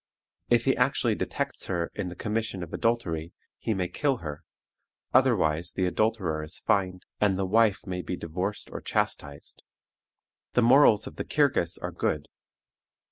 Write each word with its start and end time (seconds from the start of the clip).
If 0.49 0.65
he 0.65 0.75
actually 0.77 1.13
detects 1.13 1.67
her 1.67 1.91
in 1.93 2.09
the 2.09 2.15
commission 2.15 2.63
of 2.63 2.73
adultery, 2.73 3.33
he 3.59 3.75
may 3.75 3.87
kill 3.87 4.17
her, 4.17 4.43
otherwise 5.13 5.73
the 5.73 5.85
adulterer 5.85 6.41
is 6.41 6.57
fined, 6.57 7.05
and 7.19 7.35
the 7.35 7.45
wife 7.45 7.85
may 7.85 8.01
be 8.01 8.15
divorced 8.15 8.71
or 8.71 8.81
chastised. 8.81 9.61
The 10.53 10.63
morals 10.63 11.05
of 11.05 11.17
the 11.17 11.23
Kirghiz 11.23 11.77
are 11.83 11.91
good. 11.91 12.29